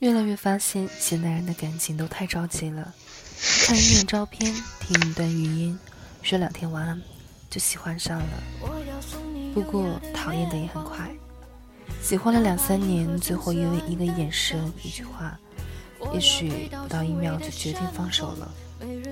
[0.00, 2.94] 越来越发现，现代人的感情都太着急了，
[3.66, 5.78] 看一眼照片，听一段语音，
[6.22, 7.02] 说两天晚安，
[7.50, 8.26] 就喜欢上了。
[9.52, 11.10] 不过讨厌的也很快，
[12.00, 15.38] 喜欢了两三年，最后因为一个眼神、一句话，
[16.14, 18.50] 也许不到一秒就决定放手了。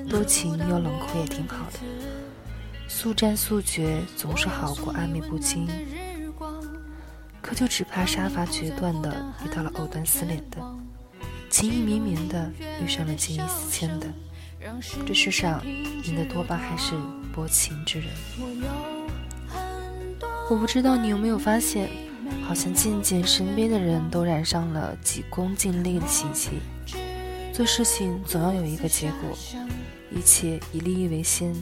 [0.09, 1.80] 多情又冷酷也挺好的，
[2.89, 5.68] 速战速决总是好过暧昧不清。
[7.41, 9.11] 可就只怕杀伐决断的
[9.45, 10.59] 遇到了藕断丝连的，
[11.49, 12.51] 情意绵绵的
[12.83, 14.07] 遇上了见异思迁的，
[15.07, 15.64] 这世上
[16.05, 16.95] 赢的多半还是
[17.33, 18.09] 薄情之人。
[20.51, 21.89] 我不知道你有没有发现，
[22.47, 26.59] 好像渐渐身边的人都染上了急功近利的习气，
[27.53, 29.36] 做事情总要有一个结果，
[30.11, 31.55] 一切以利益为先，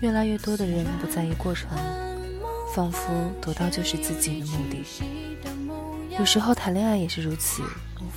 [0.00, 1.68] 越来越多的人不在意过程。
[2.74, 4.84] 仿佛得到就是自己的目的。
[6.18, 7.62] 有时候谈恋爱也是如此，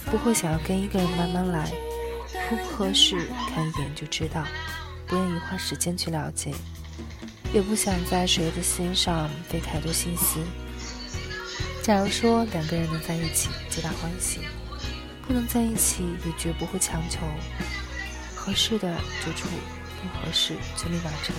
[0.09, 1.66] 不会想要跟一个人慢慢来，
[2.50, 4.44] 合不合适看一眼就知道，
[5.06, 6.52] 不愿意花时间去了解，
[7.54, 10.40] 也不想在谁的心上费太多心思。
[11.84, 14.40] 假如说两个人能在一起，皆大欢喜；
[15.28, 17.20] 不能在一起，也绝不会强求。
[18.36, 18.92] 合适的
[19.24, 19.50] 就处，
[20.02, 21.31] 不合适就立马撤。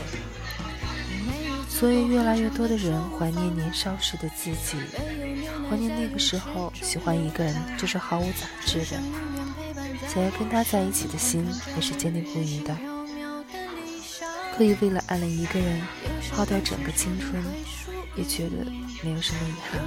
[1.78, 4.76] 所以，越来越多的人怀念年少时的自己，
[5.70, 9.00] 怀念那个时候喜欢一个人就是毫无杂质的，
[10.08, 12.76] 想要跟他在一起的心也是坚定不移的。
[14.56, 15.80] 可以为了爱了一个人
[16.32, 17.40] 耗掉整个青春，
[18.16, 18.66] 也觉得
[19.04, 19.80] 没有什么遗憾，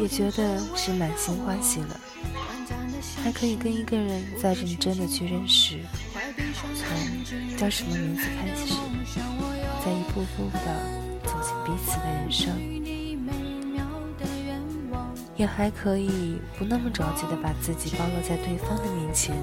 [0.00, 2.00] 也觉得是满心欢喜了。
[3.22, 5.78] 还可以跟一个人再认真的去认识，
[6.74, 8.74] 从叫什么名字开始。
[9.84, 10.58] 在一步步的
[11.24, 12.50] 走进彼此的人生，
[15.36, 19.36] 也还可以不那么着急的把自己暴露在对方的面前，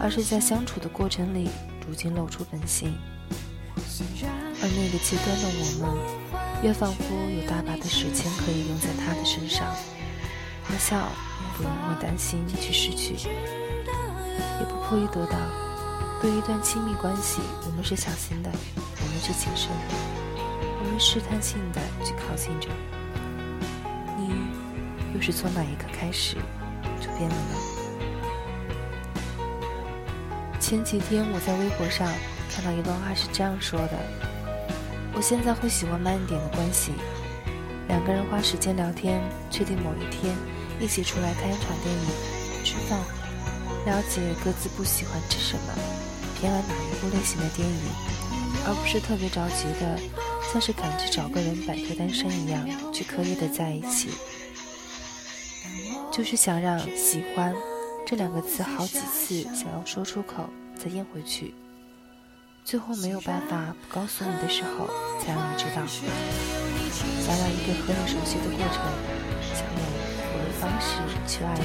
[0.00, 1.50] 而是在相处的过程里
[1.86, 2.96] 逐渐露出本性。
[4.60, 9.66] 而那个阶段的我们，也仿佛有大把的时间可以用在他的身上，
[10.64, 11.10] 好像
[11.58, 15.36] 不用那么担心去失去，也不迫于得到。
[16.22, 18.50] 对一段亲密关系，我们是小心的。
[19.18, 19.94] 我们是谨慎的，
[20.78, 22.68] 我们试探性的去靠近着。
[24.16, 24.30] 你
[25.12, 26.36] 又是从哪一刻开始
[27.00, 27.56] 就变了呢？
[30.60, 32.06] 前几天我在微博上
[32.48, 33.98] 看到一段话是这样说的：
[35.12, 36.92] 我现在会喜欢慢一点的关系，
[37.88, 40.32] 两个人花时间聊天，确定某一天
[40.78, 42.06] 一起出来看一场电影、
[42.64, 42.96] 吃饭，
[43.84, 45.74] 了解各自不喜欢吃什么，
[46.38, 48.27] 偏爱哪一部类型的电影。
[48.68, 49.98] 而不是特别着急的，
[50.52, 54.10] 像是赶着找个人摆脱单身一样去刻意的在一起，
[56.12, 57.56] 就是想让“喜欢”
[58.04, 61.54] 这两个字好几次想要说出口，再咽回去，
[62.62, 64.86] 最后没有办法不告诉你的时候，
[65.18, 68.84] 才让你知道，想要一个和你熟悉的过程，
[69.54, 69.80] 想用
[70.34, 71.64] 我的方式去爱你。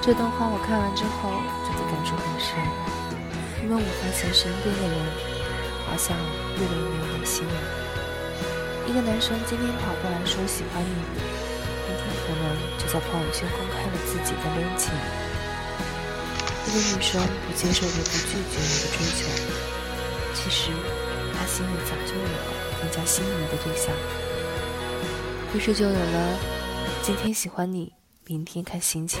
[0.00, 1.28] 这段话我看完之后，
[1.68, 2.99] 觉得感触很深。
[3.62, 4.96] 因为我发现身边的人
[5.86, 6.16] 好像
[6.56, 7.56] 越来越没有耐心了。
[8.88, 10.96] 一个男生今天跑过来说喜欢你，
[11.86, 12.44] 明天可能
[12.78, 14.90] 就在朋友圈公开了自己的恋情。
[16.66, 19.28] 一个女生不接受也不拒绝你的追求，
[20.34, 20.70] 其实
[21.34, 22.38] 她心里早就有了
[22.80, 23.92] 更加心仪的对象。
[25.54, 26.38] 于是就有了
[27.02, 27.92] 今天喜欢你，
[28.26, 29.20] 明天看心情。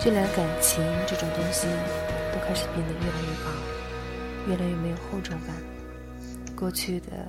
[0.00, 1.66] 就连感情这种东西。
[2.32, 3.50] 都开始变得越来越薄，
[4.48, 5.56] 越来越没有厚重感。
[6.56, 7.26] 过去的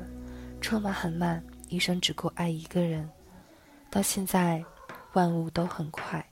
[0.61, 3.09] 车马很慢，一生只够爱一个人，
[3.89, 4.63] 到现在
[5.13, 6.25] 万物都很快，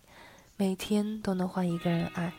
[0.55, 2.33] 每天都能换一个人爱。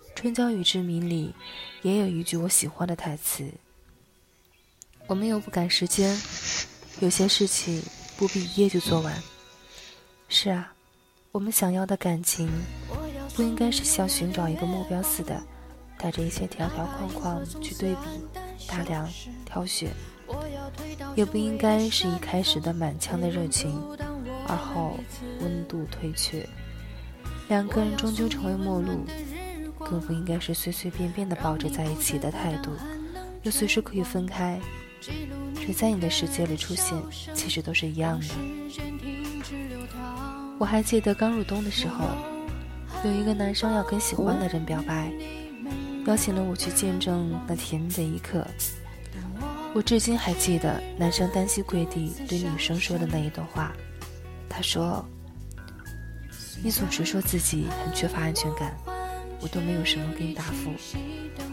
[0.18, 1.34] 《春娇与志明》里
[1.82, 3.52] 也有一句我喜欢的台词
[5.06, 6.18] ：“我们又不赶时间，
[7.00, 7.82] 有些事情
[8.16, 9.14] 不必一夜就做完。”
[10.28, 10.72] 是啊，
[11.32, 12.48] 我们想要的感情。
[13.36, 15.38] 不应该是像寻找一个目标似的，
[15.98, 18.00] 带着一些条条框框去对比、
[18.66, 19.06] 打量、
[19.44, 19.90] 挑选；
[21.14, 23.78] 也不应该是一开始的满腔的热情，
[24.48, 24.98] 而后
[25.42, 26.48] 温度退却，
[27.48, 29.04] 两个人终究成为陌路；
[29.80, 32.70] 更不应该是随随便便的抱着在一起的态度，
[33.42, 34.58] 又随时可以分开。
[35.60, 36.96] 谁在你的世界里出现，
[37.34, 38.26] 其实都是一样的。
[40.58, 42.06] 我还记得刚入冬的时候。
[43.04, 45.12] 有一个男生要跟喜欢的人表白，
[46.06, 48.46] 邀请了我去见证那甜蜜的一刻。
[49.74, 53.72] 我至今还记得男生单膝跪地对女生说的那一段话。
[54.48, 55.04] 他说
[56.64, 58.74] ：“你总是说自己很缺乏安全感，
[59.40, 60.72] 我都没有什么给你答复。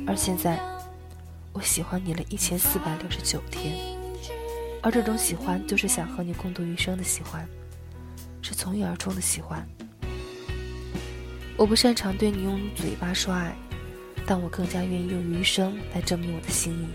[0.08, 0.60] 而现在，
[1.52, 3.76] 我喜欢你了一千四百六十九天，
[4.82, 7.46] 而这种喜欢就是想和你共度余生的喜欢，
[8.42, 9.68] 是从一而终的喜欢。
[11.56, 13.56] 我不擅长对你用嘴巴说爱，
[14.26, 16.88] 但我更加愿意用余生来证明我的心意。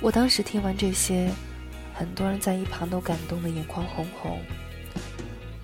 [0.00, 1.30] 我当时听完这些，
[1.94, 4.40] 很多人在一旁都感动的眼眶红红。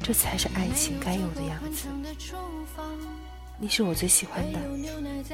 [0.03, 1.87] 这才是爱情该有的样子。
[3.61, 4.59] 你是我最喜欢的，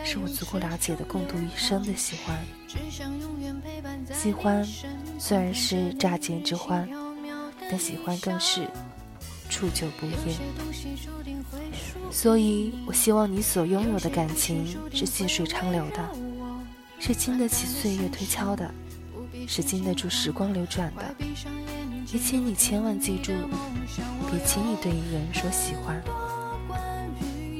[0.04, 2.44] 是我足够了解的共度一生的喜欢。
[4.12, 4.66] 喜欢
[5.18, 6.88] 虽然是乍见之欢，
[7.70, 8.66] 但喜欢更是
[9.48, 10.16] 处久不厌。
[12.14, 16.08] 所以我希望你所拥有的感情是细水长流的，
[17.00, 18.72] 是经得起岁月推敲的，
[19.48, 21.02] 是经得住时光流转的。
[22.12, 23.32] 也请你千万记住，
[24.30, 26.00] 别轻易对一个人说喜欢。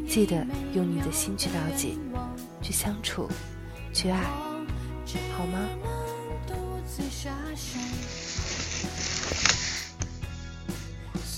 [0.09, 1.89] 记得用你的心去了解，
[2.63, 3.29] 去相处，
[3.93, 4.21] 去爱，
[5.37, 5.59] 好吗？